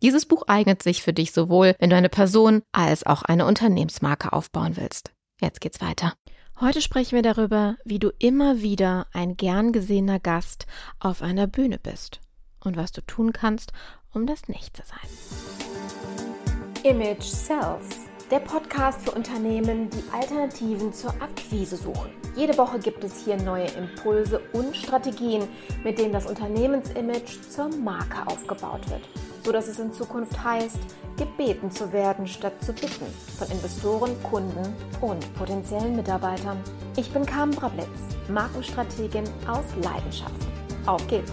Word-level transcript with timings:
Dieses 0.00 0.26
Buch 0.26 0.44
eignet 0.46 0.80
sich 0.80 1.02
für 1.02 1.12
dich 1.12 1.32
sowohl, 1.32 1.74
wenn 1.80 1.90
du 1.90 1.96
eine 1.96 2.08
Person 2.08 2.62
als 2.70 3.04
auch 3.04 3.22
eine 3.22 3.46
Unternehmensmarke 3.46 4.32
aufbauen 4.32 4.76
willst. 4.76 5.12
Jetzt 5.40 5.60
geht's 5.60 5.80
weiter. 5.80 6.14
Heute 6.60 6.80
sprechen 6.80 7.16
wir 7.16 7.22
darüber, 7.22 7.76
wie 7.84 7.98
du 7.98 8.10
immer 8.18 8.62
wieder 8.62 9.08
ein 9.12 9.36
gern 9.36 9.72
gesehener 9.72 10.20
Gast 10.20 10.66
auf 11.00 11.20
einer 11.20 11.48
Bühne 11.48 11.78
bist 11.78 12.20
und 12.62 12.76
was 12.76 12.92
du 12.92 13.00
tun 13.00 13.32
kannst, 13.32 13.72
um 14.12 14.26
das 14.26 14.46
nicht 14.46 14.76
zu 14.76 14.82
sein. 14.84 14.98
Image 16.84 17.24
Sells, 17.24 18.06
der 18.30 18.38
Podcast 18.38 19.02
für 19.02 19.10
Unternehmen, 19.10 19.90
die 19.90 20.02
Alternativen 20.12 20.92
zur 20.92 21.10
Akquise 21.20 21.76
suchen. 21.76 22.10
Jede 22.36 22.56
Woche 22.56 22.78
gibt 22.78 23.02
es 23.02 23.24
hier 23.24 23.36
neue 23.36 23.66
Impulse 23.66 24.40
und 24.52 24.76
Strategien, 24.76 25.48
mit 25.82 25.98
denen 25.98 26.12
das 26.12 26.26
Unternehmensimage 26.26 27.40
zur 27.50 27.68
Marke 27.68 28.24
aufgebaut 28.26 28.88
wird 28.90 29.02
so 29.48 29.52
dass 29.52 29.66
es 29.66 29.78
in 29.78 29.94
Zukunft 29.94 30.44
heißt, 30.44 30.78
gebeten 31.16 31.70
zu 31.70 31.90
werden 31.90 32.26
statt 32.26 32.52
zu 32.62 32.74
bitten 32.74 33.06
von 33.38 33.50
Investoren, 33.50 34.22
Kunden 34.22 34.74
und 35.00 35.34
potenziellen 35.36 35.96
Mitarbeitern. 35.96 36.58
Ich 36.98 37.10
bin 37.10 37.24
Carmen 37.24 37.54
Brablitz, 37.54 37.88
Markenstrategin 38.28 39.24
aus 39.46 39.64
Leidenschaft. 39.82 40.46
Auf 40.84 41.06
geht's! 41.08 41.32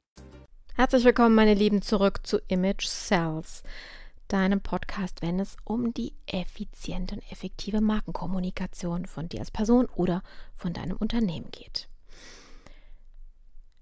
Herzlich 0.81 1.03
willkommen, 1.03 1.35
meine 1.35 1.53
Lieben, 1.53 1.83
zurück 1.83 2.21
zu 2.23 2.39
Image 2.47 2.87
Cells, 2.87 3.61
deinem 4.27 4.61
Podcast, 4.61 5.21
wenn 5.21 5.39
es 5.39 5.55
um 5.63 5.93
die 5.93 6.11
effiziente 6.25 7.13
und 7.13 7.31
effektive 7.31 7.81
Markenkommunikation 7.81 9.05
von 9.05 9.29
dir 9.29 9.41
als 9.41 9.51
Person 9.51 9.85
oder 9.85 10.23
von 10.55 10.73
deinem 10.73 10.97
Unternehmen 10.97 11.51
geht. 11.51 11.87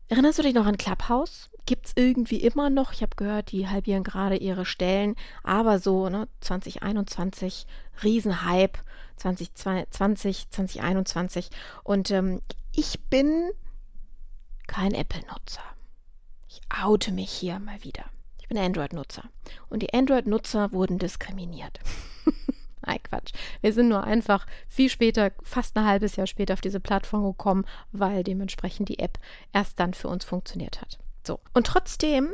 Erinnerst 0.10 0.40
du 0.40 0.44
dich 0.44 0.54
noch 0.54 0.66
an 0.66 0.76
Clubhouse? 0.76 1.50
Gibt 1.66 1.86
es 1.86 1.94
irgendwie 1.96 2.42
immer 2.42 2.70
noch? 2.70 2.92
Ich 2.92 3.02
habe 3.02 3.16
gehört, 3.16 3.54
die 3.54 3.70
halbieren 3.70 4.04
gerade 4.04 4.36
ihre 4.36 4.66
Stellen, 4.66 5.16
aber 5.42 5.80
so 5.80 6.10
ne, 6.10 6.28
2021 6.42 7.66
Riesenhype, 8.04 8.78
2020, 9.16 10.50
2021 10.50 11.50
und 11.86 12.12
ähm, 12.12 12.42
ich 12.76 13.00
bin 13.10 13.52
kein 14.68 14.94
Apple-Nutzer. 14.94 15.64
Ich 16.52 16.62
oute 16.84 17.12
mich 17.12 17.30
hier 17.30 17.60
mal 17.60 17.84
wieder. 17.84 18.06
Ich 18.42 18.48
bin 18.48 18.58
Android-Nutzer. 18.58 19.30
Und 19.70 19.84
die 19.84 19.94
Android-Nutzer 19.94 20.72
wurden 20.72 20.98
diskriminiert. 20.98 21.80
Nein, 22.82 22.98
Quatsch. 23.04 23.34
Wir 23.62 23.72
sind 23.72 23.88
nur 23.88 24.04
einfach 24.04 24.48
viel 24.68 24.90
später, 24.90 25.32
fast 25.44 25.78
ein 25.78 25.86
halbes 25.86 26.16
Jahr 26.16 26.26
später 26.26 26.56
auf 26.56 26.62
diese 26.62 26.80
Plattform 26.80 27.24
gekommen, 27.24 27.66
weil 27.92 28.24
dementsprechend 28.24 28.90
die 28.90 28.98
App 28.98 29.20
erst 29.54 29.80
dann 29.80 29.94
für 29.94 30.08
uns 30.08 30.26
funktioniert 30.26 30.82
hat. 30.82 30.98
So. 31.24 31.40
Und 31.54 31.68
trotzdem 31.68 32.34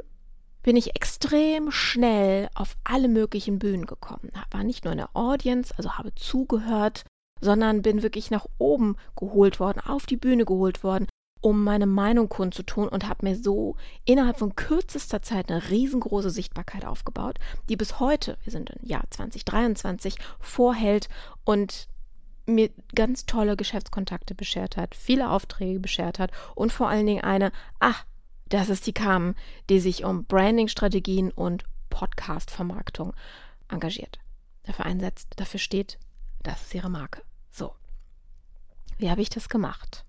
bin 0.64 0.78
ich 0.78 0.96
extrem 0.96 1.70
schnell 1.70 2.48
auf 2.56 2.78
alle 2.86 3.10
möglichen 3.10 3.60
Bühnen 3.60 3.86
gekommen. 3.86 4.32
War 4.50 4.64
nicht 4.64 4.86
nur 4.86 4.94
in 4.94 5.00
der 5.00 5.14
Audience, 5.14 5.74
also 5.76 5.98
habe 5.98 6.16
zugehört, 6.16 7.04
sondern 7.42 7.82
bin 7.82 8.02
wirklich 8.02 8.32
nach 8.32 8.46
oben 8.60 8.96
geholt 9.18 9.60
worden, 9.60 9.82
auf 9.82 10.06
die 10.06 10.16
Bühne 10.16 10.46
geholt 10.46 10.86
worden, 10.86 11.08
um 11.46 11.64
meine 11.64 11.86
Meinung 11.86 12.28
kundzutun 12.28 12.88
und 12.88 13.08
habe 13.08 13.24
mir 13.24 13.36
so 13.36 13.76
innerhalb 14.04 14.40
von 14.40 14.56
kürzester 14.56 15.22
Zeit 15.22 15.52
eine 15.52 15.70
riesengroße 15.70 16.32
Sichtbarkeit 16.32 16.86
aufgebaut, 16.86 17.38
die 17.70 17.76
bis 17.76 18.00
heute, 18.00 18.40
wir 18.44 18.52
sind 18.52 18.72
im 18.72 18.84
Jahr 18.84 19.04
2023, 19.12 20.16
vorhält 20.40 21.08
und 21.44 21.88
mir 22.48 22.72
ganz 22.96 23.28
tolle 23.28 23.56
Geschäftskontakte 23.56 24.34
beschert 24.34 24.76
hat, 24.76 24.96
viele 24.96 25.30
Aufträge 25.30 25.80
beschert 25.80 26.18
hat 26.18 26.32
und 26.56 26.74
vor 26.74 26.90
allen 26.90 27.06
Dingen 27.06 27.24
eine, 27.24 27.52
ach, 27.80 28.06
das 28.50 28.70
ist 28.70 28.88
die 28.88 28.94
Carmen, 28.94 29.36
die 29.70 29.80
sich 29.80 30.04
um 30.04 30.26
Branding-Strategien 30.26 31.30
und 31.30 31.64
Podcast-Vermarktung 31.92 33.14
engagiert, 33.70 34.18
dafür 34.64 34.88
einsetzt, 34.88 35.34
dafür 35.36 35.60
steht, 35.60 36.00
das 36.42 36.64
ist 36.64 36.74
ihre 36.74 36.90
Marke. 36.90 37.22
So. 37.52 37.76
Wie 38.98 39.12
habe 39.12 39.22
ich 39.22 39.30
das 39.30 39.48
gemacht? 39.48 40.06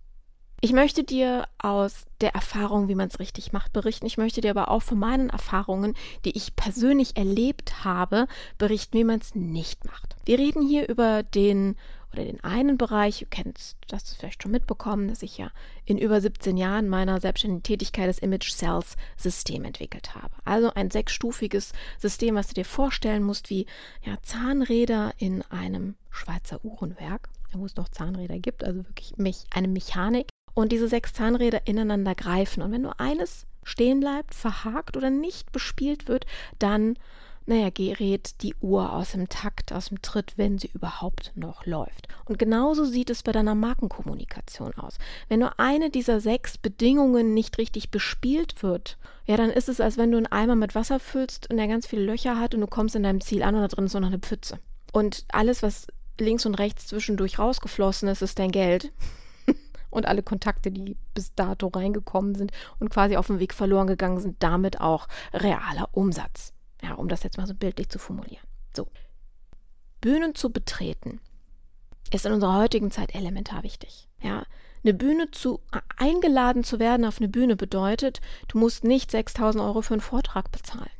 Ich 0.62 0.72
möchte 0.72 1.04
dir 1.04 1.46
aus 1.58 2.06
der 2.22 2.34
Erfahrung, 2.34 2.88
wie 2.88 2.94
man 2.94 3.08
es 3.08 3.18
richtig 3.18 3.52
macht, 3.52 3.74
berichten. 3.74 4.06
Ich 4.06 4.16
möchte 4.16 4.40
dir 4.40 4.50
aber 4.50 4.70
auch 4.70 4.82
von 4.82 4.98
meinen 4.98 5.28
Erfahrungen, 5.28 5.94
die 6.24 6.36
ich 6.36 6.56
persönlich 6.56 7.16
erlebt 7.16 7.84
habe, 7.84 8.26
berichten, 8.56 8.98
wie 8.98 9.04
man 9.04 9.20
es 9.20 9.34
nicht 9.34 9.84
macht. 9.84 10.16
Wir 10.24 10.38
reden 10.38 10.66
hier 10.66 10.88
über 10.88 11.22
den 11.22 11.76
oder 12.12 12.24
den 12.24 12.42
einen 12.42 12.78
Bereich, 12.78 13.18
du 13.18 13.26
kennst 13.26 13.76
das 13.88 14.14
vielleicht 14.14 14.42
schon 14.42 14.52
mitbekommen, 14.52 15.08
dass 15.08 15.22
ich 15.22 15.36
ja 15.36 15.50
in 15.84 15.98
über 15.98 16.22
17 16.22 16.56
Jahren 16.56 16.88
meiner 16.88 17.20
selbstständigen 17.20 17.62
Tätigkeit 17.62 18.08
das 18.08 18.18
Image 18.18 18.50
Cells 18.50 18.96
System 19.18 19.64
entwickelt 19.64 20.14
habe. 20.14 20.34
Also 20.46 20.72
ein 20.72 20.90
sechsstufiges 20.90 21.72
System, 21.98 22.34
was 22.34 22.48
du 22.48 22.54
dir 22.54 22.64
vorstellen 22.64 23.22
musst, 23.22 23.50
wie 23.50 23.66
ja, 24.02 24.16
Zahnräder 24.22 25.12
in 25.18 25.42
einem 25.42 25.96
Schweizer 26.10 26.64
Uhrenwerk, 26.64 27.28
wo 27.52 27.66
es 27.66 27.76
noch 27.76 27.90
Zahnräder 27.90 28.38
gibt, 28.38 28.64
also 28.64 28.86
wirklich 28.86 29.12
eine 29.50 29.68
Mechanik, 29.68 30.28
und 30.56 30.72
diese 30.72 30.88
sechs 30.88 31.12
Zahnräder 31.12 31.66
ineinander 31.66 32.14
greifen. 32.14 32.62
Und 32.62 32.72
wenn 32.72 32.80
nur 32.80 32.98
eines 32.98 33.46
stehen 33.62 34.00
bleibt, 34.00 34.34
verhakt 34.34 34.96
oder 34.96 35.10
nicht 35.10 35.52
bespielt 35.52 36.08
wird, 36.08 36.24
dann, 36.58 36.98
naja, 37.44 37.68
gerät 37.68 38.40
die 38.40 38.54
Uhr 38.62 38.94
aus 38.94 39.10
dem 39.10 39.28
Takt, 39.28 39.74
aus 39.74 39.90
dem 39.90 40.00
Tritt, 40.00 40.32
wenn 40.38 40.56
sie 40.58 40.70
überhaupt 40.72 41.32
noch 41.34 41.66
läuft. 41.66 42.08
Und 42.24 42.38
genauso 42.38 42.86
sieht 42.86 43.10
es 43.10 43.22
bei 43.22 43.32
deiner 43.32 43.54
Markenkommunikation 43.54 44.72
aus. 44.78 44.96
Wenn 45.28 45.40
nur 45.40 45.60
eine 45.60 45.90
dieser 45.90 46.20
sechs 46.20 46.56
Bedingungen 46.56 47.34
nicht 47.34 47.58
richtig 47.58 47.90
bespielt 47.90 48.62
wird, 48.62 48.96
ja, 49.26 49.36
dann 49.36 49.50
ist 49.50 49.68
es, 49.68 49.78
als 49.78 49.98
wenn 49.98 50.10
du 50.10 50.16
einen 50.16 50.32
Eimer 50.32 50.56
mit 50.56 50.74
Wasser 50.74 50.98
füllst 51.00 51.50
und 51.50 51.58
der 51.58 51.68
ganz 51.68 51.86
viele 51.86 52.06
Löcher 52.06 52.40
hat 52.40 52.54
und 52.54 52.62
du 52.62 52.66
kommst 52.66 52.96
in 52.96 53.02
deinem 53.02 53.20
Ziel 53.20 53.42
an 53.42 53.56
und 53.56 53.60
da 53.60 53.68
drin 53.68 53.84
ist 53.84 53.92
nur 53.92 54.00
noch 54.00 54.08
eine 54.08 54.20
Pfütze. 54.20 54.58
Und 54.90 55.26
alles, 55.28 55.62
was 55.62 55.86
links 56.18 56.46
und 56.46 56.54
rechts 56.54 56.86
zwischendurch 56.86 57.38
rausgeflossen 57.38 58.08
ist, 58.08 58.22
ist 58.22 58.38
dein 58.38 58.52
Geld 58.52 58.90
und 59.96 60.06
alle 60.06 60.22
Kontakte, 60.22 60.70
die 60.70 60.96
bis 61.14 61.34
dato 61.34 61.68
reingekommen 61.68 62.34
sind 62.34 62.52
und 62.78 62.90
quasi 62.90 63.16
auf 63.16 63.26
dem 63.26 63.40
Weg 63.40 63.54
verloren 63.54 63.86
gegangen 63.86 64.20
sind, 64.20 64.42
damit 64.42 64.80
auch 64.80 65.08
realer 65.32 65.88
Umsatz. 65.92 66.52
Ja, 66.82 66.94
um 66.94 67.08
das 67.08 67.22
jetzt 67.22 67.38
mal 67.38 67.46
so 67.46 67.54
bildlich 67.54 67.88
zu 67.88 67.98
formulieren. 67.98 68.44
So. 68.76 68.88
Bühnen 70.00 70.34
zu 70.34 70.50
betreten 70.50 71.20
ist 72.12 72.26
in 72.26 72.32
unserer 72.32 72.58
heutigen 72.58 72.90
Zeit 72.90 73.14
elementar 73.14 73.62
wichtig. 73.62 74.08
Ja, 74.22 74.44
eine 74.84 74.94
Bühne 74.94 75.30
zu 75.32 75.60
eingeladen 75.96 76.62
zu 76.62 76.78
werden 76.78 77.04
auf 77.04 77.18
eine 77.18 77.28
Bühne 77.28 77.56
bedeutet, 77.56 78.20
du 78.48 78.58
musst 78.58 78.84
nicht 78.84 79.10
6000 79.10 79.64
Euro 79.64 79.82
für 79.82 79.94
einen 79.94 80.00
Vortrag 80.00 80.52
bezahlen. 80.52 80.90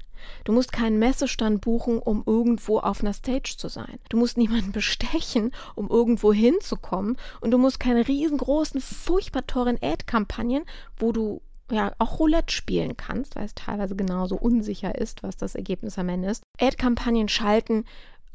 Du 0.44 0.52
musst 0.52 0.72
keinen 0.72 0.98
Messestand 0.98 1.60
buchen, 1.60 1.98
um 1.98 2.22
irgendwo 2.26 2.78
auf 2.78 3.00
einer 3.00 3.12
Stage 3.12 3.56
zu 3.56 3.68
sein. 3.68 3.98
Du 4.08 4.16
musst 4.16 4.36
niemanden 4.36 4.72
bestechen, 4.72 5.52
um 5.74 5.88
irgendwo 5.88 6.32
hinzukommen. 6.32 7.16
Und 7.40 7.50
du 7.50 7.58
musst 7.58 7.80
keine 7.80 8.06
riesengroßen, 8.06 8.80
furchtbar 8.80 9.46
teuren 9.46 9.78
Ad-Kampagnen, 9.80 10.64
wo 10.96 11.12
du 11.12 11.42
ja 11.70 11.92
auch 11.98 12.18
Roulette 12.18 12.54
spielen 12.54 12.96
kannst, 12.96 13.36
weil 13.36 13.44
es 13.44 13.54
teilweise 13.54 13.96
genauso 13.96 14.36
unsicher 14.36 14.96
ist, 14.96 15.22
was 15.22 15.36
das 15.36 15.54
Ergebnis 15.54 15.98
am 15.98 16.08
Ende 16.08 16.28
ist. 16.30 16.42
Ad-Kampagnen 16.58 17.28
schalten, 17.28 17.84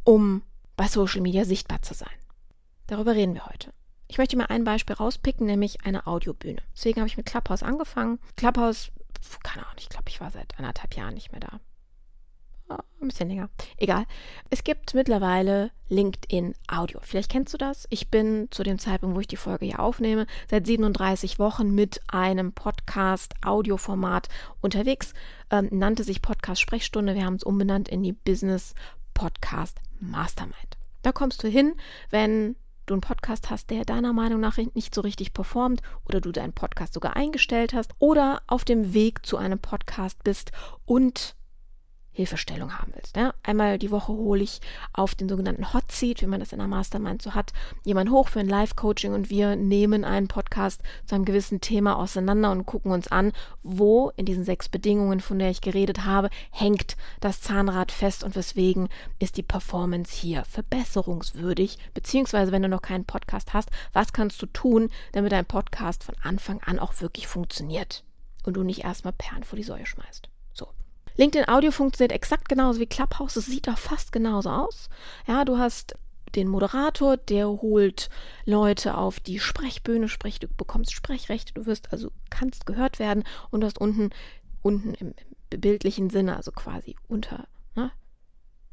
um 0.04 0.42
bei 0.76 0.88
Social 0.88 1.22
Media 1.22 1.46
sichtbar 1.46 1.82
zu 1.82 1.94
sein. 1.94 2.10
Darüber 2.88 3.16
reden 3.16 3.36
wir 3.36 3.46
heute. 3.46 3.72
Ich 4.08 4.18
möchte 4.18 4.36
mal 4.36 4.48
ein 4.48 4.66
Beispiel 4.66 4.96
rauspicken, 4.96 5.46
nämlich 5.46 5.86
eine 5.86 6.06
Audiobühne. 6.06 6.62
Deswegen 6.76 7.00
habe 7.00 7.08
ich 7.08 7.16
mit 7.16 7.26
Clubhouse 7.26 7.64
angefangen. 7.64 8.20
Clubhouse, 8.36 8.92
keine 9.44 9.66
Ahnung, 9.66 9.78
ich 9.80 9.88
glaube, 9.88 10.10
ich 10.10 10.20
war 10.20 10.32
seit 10.32 10.58
anderthalb 10.58 10.96
Jahren 10.96 11.14
nicht 11.14 11.32
mehr 11.32 11.40
da. 11.40 11.62
Ein 13.02 13.08
bisschen 13.08 13.30
länger. 13.30 13.50
Egal. 13.78 14.06
Es 14.50 14.64
gibt 14.64 14.94
mittlerweile 14.94 15.72
LinkedIn 15.90 16.54
Audio. 16.68 17.00
Vielleicht 17.02 17.32
kennst 17.32 17.54
du 17.54 17.58
das. 17.58 17.88
Ich 17.90 18.10
bin 18.10 18.48
zu 18.52 18.64
dem 18.64 18.80
Zeitpunkt, 18.80 19.16
wo 19.16 19.20
ich 19.20 19.28
die 19.28 19.38
Folge 19.38 19.66
hier 19.66 19.80
aufnehme, 19.80 20.28
seit 20.50 20.66
37 20.66 21.40
Wochen 21.40 21.74
mit 21.74 22.02
einem 22.08 22.54
Podcast-Audioformat 22.54 24.30
unterwegs. 24.62 25.14
Ähm, 25.50 25.70
nannte 25.72 26.04
sich 26.04 26.22
Podcast 26.22 26.62
Sprechstunde. 26.62 27.16
Wir 27.16 27.26
haben 27.26 27.36
es 27.36 27.44
umbenannt 27.44 27.90
in 27.90 28.04
die 28.04 28.14
Business 28.14 28.76
Podcast 29.14 29.80
Mastermind. 30.00 30.78
Da 31.02 31.12
kommst 31.12 31.44
du 31.44 31.48
hin, 31.48 31.74
wenn 32.10 32.56
du 32.86 32.94
einen 32.94 33.02
Podcast 33.02 33.50
hast, 33.50 33.70
der 33.70 33.86
deiner 33.86 34.14
Meinung 34.14 34.40
nach 34.40 34.58
nicht 34.58 34.94
so 34.94 35.02
richtig 35.02 35.34
performt 35.34 35.82
oder 36.06 36.22
du 36.22 36.32
deinen 36.32 36.54
Podcast 36.54 36.94
sogar 36.94 37.16
eingestellt 37.16 37.74
hast 37.74 37.92
oder 38.00 38.42
auf 38.48 38.66
dem 38.66 38.94
Weg 38.94 39.26
zu 39.26 39.38
einem 39.38 39.60
Podcast 39.60 40.24
bist 40.24 40.52
und 40.86 41.36
Hilfestellung 42.14 42.78
haben 42.78 42.92
willst. 42.96 43.16
Ja? 43.16 43.34
Einmal 43.44 43.78
die 43.78 43.92
Woche 43.92 44.12
hole 44.12 44.44
ich 44.44 44.60
auf 44.94 45.16
den 45.16 45.30
sogenannten 45.30 45.74
Hot 45.74 45.92
Seat, 45.92 46.22
wie 46.22 46.28
man 46.28 46.40
das 46.40 46.52
in 46.52 46.60
der 46.60 46.68
Mastermind 46.68 47.22
so 47.22 47.34
hat, 47.34 47.54
jemand 47.84 48.12
hoch 48.12 48.28
für 48.28 48.40
ein 48.40 48.50
Live-Coaching 48.50 49.14
und 49.14 49.30
wir 49.30 49.56
nehmen 49.56 50.04
einen 50.04 50.28
Podcast 50.28 50.82
zu 51.06 51.16
einem 51.16 51.26
gewissen 51.26 51.62
Thema 51.62 51.98
auseinander 51.98 52.52
und 52.52 52.66
gucken 52.66 52.92
uns 52.92 53.08
an, 53.08 53.32
wo 53.64 54.12
in 54.18 54.26
diesen 54.26 54.44
sechs 54.44 54.68
Bedingungen, 54.68 55.22
von 55.22 55.40
der 55.40 55.50
ich 55.50 55.62
geredet 55.62 56.06
habe, 56.06 56.30
hängt 56.52 56.98
das 57.22 57.42
Zahnrad 57.42 57.92
fest 57.92 58.24
und 58.24 58.36
weswegen 58.36 58.90
ist 59.20 59.38
die 59.38 59.44
Performance 59.44 60.14
hier 60.14 60.44
verbesserungswürdig, 60.46 61.78
beziehungsweise 61.94 62.52
wenn 62.52 62.64
du 62.64 62.70
noch 62.70 62.82
keinen 62.82 63.06
Podcast 63.06 63.54
hast, 63.54 63.70
was 63.94 64.14
kannst 64.14 64.42
du 64.42 64.48
tun, 64.48 64.90
damit 65.14 65.32
dein 65.32 65.46
Podcast 65.46 66.04
von 66.04 66.16
Anfang 66.22 66.60
an 66.64 66.80
auch 66.80 67.00
wirklich 67.00 67.28
funktioniert 67.28 68.04
und 68.44 68.58
du 68.58 68.64
nicht 68.64 68.84
erstmal 68.84 69.14
Perlen 69.14 69.44
vor 69.44 69.58
die 69.58 69.64
Säue 69.64 69.86
schmeißt. 69.86 70.31
LinkedIn 71.22 71.48
Audio 71.50 71.70
funktioniert 71.70 72.14
exakt 72.14 72.50
genauso 72.50 72.80
wie 72.80 72.88
Clubhouse. 72.88 73.36
Es 73.36 73.46
sieht 73.46 73.70
auch 73.70 73.78
fast 73.78 74.12
genauso 74.12 74.50
aus. 74.50 74.90
Ja, 75.28 75.46
du 75.46 75.60
hast 75.60 75.94
den 76.34 76.48
Moderator, 76.48 77.16
der 77.16 77.48
holt 77.48 78.10
Leute 78.46 78.98
auf 78.98 79.20
die 79.20 79.40
Sprechbühne, 79.40 80.08
sprich, 80.08 80.40
du 80.40 80.48
bekommst 80.48 80.94
Sprechrechte, 80.94 81.54
du 81.54 81.68
wirst 81.68 81.94
also, 81.94 82.12
kannst 82.32 82.66
gehört 82.66 82.98
werden 82.98 83.24
und 83.52 83.62
du 83.62 83.68
hast 83.68 83.80
unten, 83.80 84.10
unten 84.64 84.96
im 84.96 85.14
bildlichen 85.52 86.10
Sinne, 86.10 86.38
also 86.38 86.52
quasi 86.52 86.96
unter, 87.08 87.46
ne, 87.76 87.92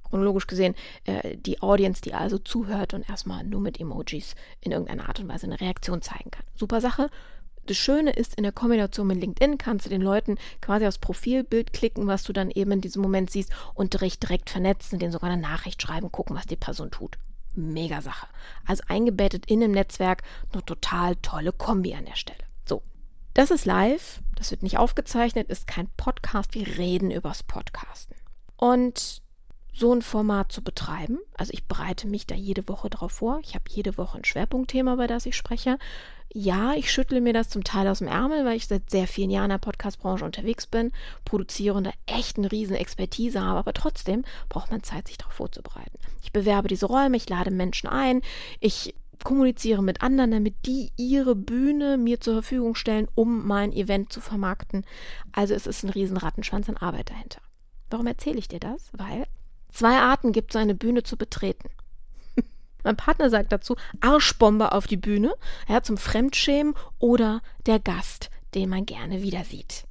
chronologisch 0.04 0.46
gesehen, 0.46 0.74
äh, 1.04 1.36
die 1.36 1.60
Audience, 1.60 2.00
die 2.00 2.14
also 2.14 2.38
zuhört 2.38 2.94
und 2.94 3.06
erstmal 3.10 3.44
nur 3.44 3.60
mit 3.60 3.78
Emojis 3.78 4.34
in 4.62 4.72
irgendeiner 4.72 5.06
Art 5.06 5.20
und 5.20 5.28
Weise 5.28 5.44
eine 5.44 5.60
Reaktion 5.60 6.00
zeigen 6.00 6.30
kann. 6.30 6.46
Super 6.54 6.80
Sache. 6.80 7.10
Das 7.68 7.76
Schöne 7.76 8.12
ist, 8.12 8.34
in 8.36 8.44
der 8.44 8.52
Kombination 8.52 9.06
mit 9.06 9.20
LinkedIn 9.20 9.58
kannst 9.58 9.84
du 9.84 9.90
den 9.90 10.00
Leuten 10.00 10.38
quasi 10.62 10.86
aufs 10.86 10.96
Profilbild 10.96 11.74
klicken, 11.74 12.06
was 12.06 12.22
du 12.22 12.32
dann 12.32 12.50
eben 12.50 12.72
in 12.72 12.80
diesem 12.80 13.02
Moment 13.02 13.30
siehst 13.30 13.52
und 13.74 13.92
direkt, 13.92 14.22
direkt 14.22 14.48
vernetzen, 14.48 14.98
denen 14.98 15.12
sogar 15.12 15.28
eine 15.28 15.40
Nachricht 15.40 15.82
schreiben, 15.82 16.10
gucken, 16.10 16.34
was 16.34 16.46
die 16.46 16.56
Person 16.56 16.90
tut. 16.90 17.18
Mega 17.54 18.00
Sache. 18.00 18.26
Also 18.64 18.82
eingebettet 18.88 19.44
in 19.50 19.62
einem 19.62 19.72
Netzwerk, 19.72 20.22
eine 20.50 20.64
total 20.64 21.16
tolle 21.16 21.52
Kombi 21.52 21.94
an 21.94 22.06
der 22.06 22.16
Stelle. 22.16 22.38
So, 22.64 22.80
das 23.34 23.50
ist 23.50 23.66
live, 23.66 24.22
das 24.34 24.50
wird 24.50 24.62
nicht 24.62 24.78
aufgezeichnet, 24.78 25.50
ist 25.50 25.66
kein 25.66 25.90
Podcast, 25.98 26.54
wir 26.54 26.78
reden 26.78 27.10
übers 27.10 27.42
Podcasten. 27.42 28.16
Und 28.56 29.20
so 29.78 29.94
ein 29.94 30.02
Format 30.02 30.52
zu 30.52 30.62
betreiben. 30.62 31.18
Also 31.34 31.52
ich 31.52 31.64
bereite 31.64 32.06
mich 32.06 32.26
da 32.26 32.34
jede 32.34 32.68
Woche 32.68 32.90
drauf 32.90 33.12
vor. 33.12 33.40
Ich 33.42 33.54
habe 33.54 33.64
jede 33.68 33.96
Woche 33.96 34.18
ein 34.18 34.24
Schwerpunktthema, 34.24 34.96
bei 34.96 35.06
das 35.06 35.26
ich 35.26 35.36
spreche. 35.36 35.78
Ja, 36.32 36.74
ich 36.74 36.92
schüttle 36.92 37.20
mir 37.20 37.32
das 37.32 37.48
zum 37.48 37.64
Teil 37.64 37.88
aus 37.88 38.00
dem 38.00 38.08
Ärmel, 38.08 38.44
weil 38.44 38.56
ich 38.56 38.66
seit 38.66 38.90
sehr 38.90 39.06
vielen 39.06 39.30
Jahren 39.30 39.46
in 39.46 39.50
der 39.50 39.58
Podcast-Branche 39.58 40.24
unterwegs 40.24 40.66
bin, 40.66 40.92
produziere 41.24 41.74
und 41.74 41.84
da 41.84 41.92
echt 42.06 42.36
eine 42.36 42.52
riesen 42.52 42.76
Expertise 42.76 43.40
habe, 43.40 43.58
aber 43.58 43.72
trotzdem 43.72 44.24
braucht 44.50 44.70
man 44.70 44.82
Zeit, 44.82 45.08
sich 45.08 45.16
darauf 45.16 45.32
vorzubereiten. 45.32 45.98
Ich 46.22 46.32
bewerbe 46.32 46.68
diese 46.68 46.84
Räume, 46.84 47.16
ich 47.16 47.28
lade 47.30 47.50
Menschen 47.50 47.88
ein, 47.88 48.20
ich 48.60 48.94
kommuniziere 49.24 49.82
mit 49.82 50.02
anderen, 50.02 50.30
damit 50.30 50.54
die 50.66 50.90
ihre 50.96 51.34
Bühne 51.34 51.96
mir 51.96 52.20
zur 52.20 52.34
Verfügung 52.34 52.74
stellen, 52.74 53.08
um 53.14 53.46
mein 53.46 53.72
Event 53.72 54.12
zu 54.12 54.20
vermarkten. 54.20 54.84
Also 55.32 55.54
es 55.54 55.66
ist 55.66 55.82
ein 55.82 55.90
riesen 55.90 56.18
Rattenschwanz 56.18 56.68
an 56.68 56.76
Arbeit 56.76 57.10
dahinter. 57.10 57.40
Warum 57.90 58.06
erzähle 58.06 58.38
ich 58.38 58.48
dir 58.48 58.60
das? 58.60 58.90
Weil 58.92 59.26
Zwei 59.70 59.98
Arten 59.98 60.32
gibt 60.32 60.50
es, 60.50 60.56
eine 60.60 60.74
Bühne 60.74 61.02
zu 61.02 61.16
betreten. 61.16 61.68
mein 62.84 62.96
Partner 62.96 63.30
sagt 63.30 63.52
dazu 63.52 63.76
Arschbombe 64.00 64.72
auf 64.72 64.86
die 64.86 64.96
Bühne, 64.96 65.34
ja, 65.68 65.82
zum 65.82 65.96
Fremdschämen 65.96 66.74
oder 66.98 67.42
der 67.66 67.78
Gast, 67.78 68.30
den 68.54 68.68
man 68.68 68.86
gerne 68.86 69.22
wieder 69.22 69.44
sieht. 69.44 69.84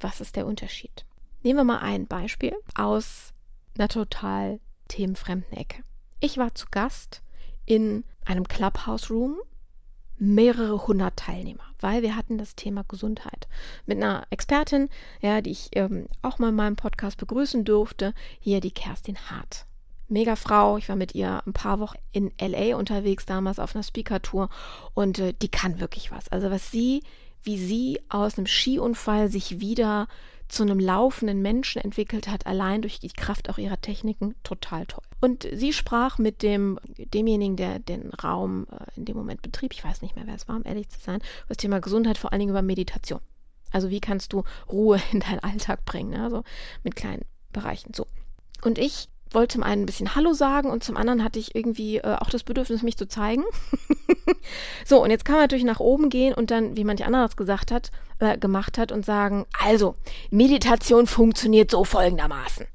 Was 0.00 0.20
ist 0.20 0.36
der 0.36 0.46
Unterschied? 0.46 1.04
Nehmen 1.42 1.60
wir 1.60 1.64
mal 1.64 1.78
ein 1.78 2.06
Beispiel 2.06 2.54
aus 2.74 3.32
einer 3.76 3.88
total 3.88 4.60
themenfremden 4.88 5.56
Ecke. 5.56 5.82
Ich 6.20 6.36
war 6.36 6.54
zu 6.54 6.66
Gast 6.70 7.22
in 7.64 8.04
einem 8.24 8.46
Clubhouse 8.46 9.10
Room 9.10 9.38
mehrere 10.20 10.86
hundert 10.86 11.16
Teilnehmer, 11.16 11.64
weil 11.80 12.02
wir 12.02 12.14
hatten 12.14 12.38
das 12.38 12.54
Thema 12.54 12.84
Gesundheit 12.86 13.48
mit 13.86 13.96
einer 13.96 14.26
Expertin, 14.30 14.88
ja, 15.20 15.40
die 15.40 15.50
ich 15.50 15.70
ähm, 15.72 16.06
auch 16.22 16.38
mal 16.38 16.50
in 16.50 16.54
meinem 16.54 16.76
Podcast 16.76 17.16
begrüßen 17.16 17.64
durfte, 17.64 18.14
hier 18.38 18.60
die 18.60 18.70
Kerstin 18.70 19.16
Hart. 19.30 19.66
Mega 20.08 20.36
Frau, 20.36 20.76
ich 20.76 20.88
war 20.88 20.96
mit 20.96 21.14
ihr 21.14 21.42
ein 21.46 21.52
paar 21.52 21.80
Wochen 21.80 21.98
in 22.12 22.32
LA 22.40 22.76
unterwegs, 22.76 23.26
damals 23.26 23.58
auf 23.58 23.74
einer 23.74 23.82
Speaker-Tour 23.82 24.50
und 24.92 25.18
äh, 25.18 25.32
die 25.32 25.48
kann 25.48 25.80
wirklich 25.80 26.10
was. 26.10 26.28
Also 26.28 26.50
was 26.50 26.70
sie, 26.70 27.02
wie 27.42 27.58
sie 27.58 28.00
aus 28.08 28.36
einem 28.36 28.46
Skiunfall 28.46 29.30
sich 29.30 29.60
wieder 29.60 30.08
zu 30.50 30.64
einem 30.64 30.80
laufenden 30.80 31.42
Menschen 31.42 31.80
entwickelt 31.80 32.28
hat, 32.28 32.46
allein 32.46 32.82
durch 32.82 32.98
die 32.98 33.08
Kraft 33.08 33.48
auch 33.48 33.58
ihrer 33.58 33.80
Techniken, 33.80 34.34
total 34.42 34.84
toll. 34.86 35.04
Und 35.20 35.46
sie 35.52 35.72
sprach 35.72 36.18
mit 36.18 36.42
dem, 36.42 36.78
demjenigen, 36.96 37.56
der 37.56 37.78
den 37.78 38.10
Raum 38.14 38.66
äh, 38.70 38.84
in 38.96 39.04
dem 39.04 39.16
Moment 39.16 39.42
betrieb, 39.42 39.72
ich 39.72 39.84
weiß 39.84 40.02
nicht 40.02 40.16
mehr, 40.16 40.26
wer 40.26 40.34
es 40.34 40.48
war, 40.48 40.56
um 40.56 40.64
ehrlich 40.64 40.88
zu 40.88 40.98
sein, 41.00 41.16
über 41.16 41.48
das 41.48 41.58
Thema 41.58 41.80
Gesundheit, 41.80 42.18
vor 42.18 42.32
allen 42.32 42.40
Dingen 42.40 42.50
über 42.50 42.62
Meditation. 42.62 43.20
Also 43.70 43.90
wie 43.90 44.00
kannst 44.00 44.32
du 44.32 44.42
Ruhe 44.68 45.00
in 45.12 45.20
deinen 45.20 45.40
Alltag 45.40 45.84
bringen, 45.84 46.10
ne? 46.10 46.24
also 46.24 46.42
mit 46.82 46.96
kleinen 46.96 47.24
Bereichen. 47.52 47.94
So. 47.94 48.06
Und 48.62 48.78
ich 48.78 49.08
wollte 49.32 49.54
zum 49.54 49.62
einen 49.62 49.82
ein 49.82 49.86
bisschen 49.86 50.14
Hallo 50.14 50.32
sagen 50.32 50.70
und 50.70 50.84
zum 50.84 50.96
anderen 50.96 51.22
hatte 51.22 51.38
ich 51.38 51.54
irgendwie 51.54 51.98
äh, 51.98 52.16
auch 52.18 52.30
das 52.30 52.42
Bedürfnis, 52.42 52.82
mich 52.82 52.96
zu 52.96 53.06
zeigen. 53.06 53.44
so, 54.84 55.02
und 55.02 55.10
jetzt 55.10 55.24
kann 55.24 55.34
man 55.36 55.44
natürlich 55.44 55.64
nach 55.64 55.80
oben 55.80 56.10
gehen 56.10 56.34
und 56.34 56.50
dann, 56.50 56.76
wie 56.76 56.84
manch 56.84 57.04
anderes 57.04 57.36
gesagt 57.36 57.70
hat, 57.70 57.90
äh, 58.18 58.38
gemacht 58.38 58.78
hat 58.78 58.92
und 58.92 59.04
sagen, 59.04 59.46
also, 59.62 59.94
Meditation 60.30 61.06
funktioniert 61.06 61.70
so 61.70 61.84
folgendermaßen. 61.84 62.66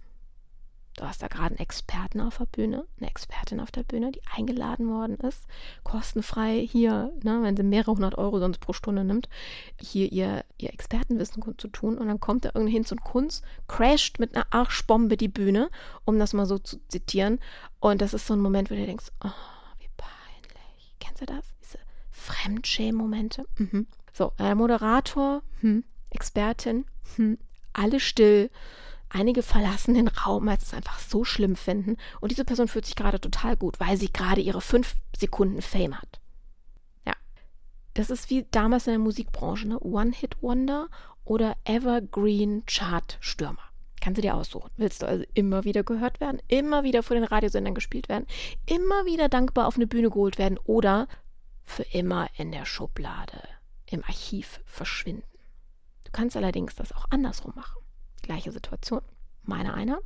Du 0.98 1.04
hast 1.04 1.22
da 1.22 1.28
gerade 1.28 1.50
einen 1.50 1.60
Experten 1.60 2.22
auf 2.22 2.38
der 2.38 2.46
Bühne, 2.46 2.86
eine 3.00 3.10
Expertin 3.10 3.60
auf 3.60 3.70
der 3.70 3.84
Bühne, 3.84 4.14
die 4.14 4.22
eingeladen 4.34 4.88
worden 4.90 5.18
ist, 5.18 5.46
kostenfrei 5.84 6.66
hier, 6.66 7.12
ne, 7.22 7.40
wenn 7.44 7.58
sie 7.58 7.64
mehrere 7.64 7.92
hundert 7.92 8.18
Euro 8.18 8.40
sonst 8.40 8.60
pro 8.60 8.72
Stunde 8.72 9.04
nimmt, 9.04 9.28
hier 9.78 10.10
ihr, 10.12 10.46
ihr 10.58 10.74
Expertenwissen 10.74 11.44
zu 11.58 11.68
tun. 11.68 11.98
Und 11.98 12.08
dann 12.08 12.22
kommt 12.22 12.46
da 12.46 12.50
irgendein 12.50 12.74
Hinz 12.74 12.92
und 12.94 13.04
Kunz, 13.04 13.42
crasht 13.68 14.20
mit 14.20 14.36
einer 14.36 14.48
Arschbombe 14.52 15.18
die 15.18 15.28
Bühne, 15.28 15.70
um 16.06 16.18
das 16.18 16.32
mal 16.32 16.46
so 16.46 16.60
zu 16.60 16.80
zitieren. 16.88 17.40
Und 17.82 18.02
das 18.02 18.14
ist 18.14 18.28
so 18.28 18.34
ein 18.34 18.42
Moment, 18.42 18.72
wo 18.72 18.76
du 18.76 18.86
denkst, 18.86 19.12
oh, 19.22 19.30
wie 19.80 19.90
peinlich. 19.98 20.96
Kennst 21.02 21.22
du 21.22 21.26
das? 21.26 21.46
Diese 21.62 21.80
Fremdschämen-Momente? 22.12 23.46
Mhm. 23.58 23.88
So, 24.14 24.32
äh, 24.40 24.56
Moderator, 24.56 25.42
hm, 25.60 25.84
Expertin, 26.10 26.86
hm, 27.18 27.38
alle 27.74 28.00
still 28.00 28.50
Einige 29.16 29.44
verlassen 29.44 29.94
den 29.94 30.10
Raum, 30.10 30.46
weil 30.46 30.60
sie 30.60 30.66
es 30.66 30.74
einfach 30.74 31.00
so 31.00 31.24
schlimm 31.24 31.56
finden. 31.56 31.96
Und 32.20 32.34
diese 32.34 32.44
Person 32.44 32.68
fühlt 32.68 32.86
sich 32.86 32.98
gerade 32.98 33.22
total 33.22 33.56
gut, 33.56 33.80
weil 33.80 33.96
sie 33.96 34.12
gerade 34.12 34.42
ihre 34.42 34.60
fünf 34.60 34.94
Sekunden 35.18 35.62
Fame 35.62 35.98
hat. 35.98 36.20
Ja. 37.06 37.14
Das 37.94 38.10
ist 38.10 38.30
wie 38.30 38.46
damals 38.52 38.88
in 38.88 38.92
der 38.92 39.00
Musikbranche, 39.00 39.70
ne? 39.70 39.80
One-Hit-Wonder 39.80 40.90
oder 41.24 41.56
Evergreen 41.64 42.66
Chart-Stürmer. 42.66 43.62
Kannst 44.02 44.18
du 44.18 44.22
dir 44.22 44.36
aussuchen. 44.36 44.70
Willst 44.76 45.02
du 45.02 45.08
also 45.08 45.24
immer 45.34 45.64
wieder 45.64 45.86
gehört 45.86 46.20
werden, 46.20 46.42
immer 46.50 46.84
wieder 46.84 47.02
vor 47.02 47.16
den 47.16 47.24
Radiosendern 47.24 47.74
gespielt 47.74 48.10
werden, 48.10 48.28
immer 48.66 49.06
wieder 49.06 49.30
dankbar 49.30 49.68
auf 49.68 49.78
eine 49.78 49.88
Bühne 49.88 50.10
geholt 50.10 50.38
werden 50.38 50.60
oder 50.66 51.08
für 51.64 51.84
immer 51.84 52.28
in 52.36 52.52
der 52.52 52.66
Schublade 52.66 53.42
im 53.86 54.04
Archiv 54.04 54.60
verschwinden. 54.66 55.24
Du 56.04 56.12
kannst 56.12 56.36
allerdings 56.36 56.76
das 56.76 56.92
auch 56.92 57.06
andersrum 57.12 57.54
machen. 57.56 57.85
Gleiche 58.26 58.52
Situation. 58.52 59.02
meine 59.44 59.76
einer, 59.76 60.00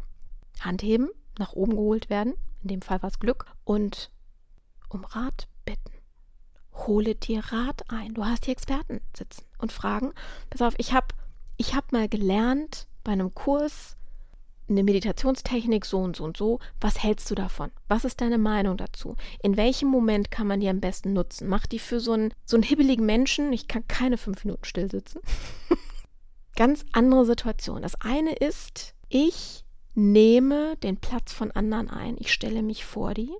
Hand 0.59 0.83
heben, 0.83 1.09
nach 1.37 1.53
oben 1.53 1.71
geholt 1.75 2.09
werden, 2.09 2.33
in 2.61 2.67
dem 2.67 2.81
Fall 2.81 3.01
war 3.01 3.09
es 3.09 3.19
Glück, 3.19 3.45
und 3.63 4.11
um 4.89 5.05
Rat 5.05 5.47
bitten. 5.63 5.91
Hole 6.73 7.15
dir 7.15 7.39
Rat 7.39 7.89
ein. 7.89 8.13
Du 8.13 8.25
hast 8.25 8.47
die 8.47 8.51
Experten 8.51 8.99
sitzen 9.15 9.45
und 9.57 9.71
fragen. 9.71 10.11
Pass 10.49 10.61
auf, 10.61 10.73
ich 10.77 10.93
habe 10.93 11.07
ich 11.55 11.75
hab 11.75 11.91
mal 11.91 12.09
gelernt 12.09 12.87
bei 13.03 13.13
einem 13.13 13.33
Kurs 13.33 13.95
eine 14.69 14.83
Meditationstechnik 14.83 15.85
so 15.85 15.99
und 15.99 16.15
so 16.15 16.23
und 16.23 16.37
so. 16.37 16.59
Was 16.79 17.01
hältst 17.01 17.29
du 17.31 17.35
davon? 17.35 17.71
Was 17.87 18.05
ist 18.05 18.21
deine 18.21 18.37
Meinung 18.37 18.77
dazu? 18.77 19.15
In 19.41 19.57
welchem 19.57 19.89
Moment 19.89 20.31
kann 20.31 20.47
man 20.47 20.59
die 20.59 20.69
am 20.69 20.79
besten 20.79 21.13
nutzen? 21.13 21.47
Mach 21.47 21.65
die 21.65 21.79
für 21.79 21.99
so 21.99 22.13
einen, 22.13 22.33
so 22.45 22.55
einen 22.55 22.63
hibbeligen 22.63 23.05
Menschen. 23.05 23.51
Ich 23.51 23.67
kann 23.67 23.87
keine 23.87 24.17
fünf 24.17 24.43
Minuten 24.45 24.65
still 24.65 24.89
sitzen. 24.89 25.21
Ganz 26.59 26.83
andere 26.91 27.25
Situation. 27.25 27.83
Das 27.83 27.95
eine 28.01 28.33
ist, 28.33 28.93
ich 29.07 29.63
nehme 29.95 30.75
den 30.83 30.97
Platz 30.97 31.31
von 31.31 31.51
anderen 31.51 31.89
ein. 31.89 32.17
Ich 32.19 32.33
stelle 32.33 32.63
mich 32.63 32.83
vor 32.83 33.13
die 33.13 33.31